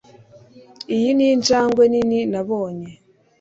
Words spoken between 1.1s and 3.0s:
ninjangwe nini nabonye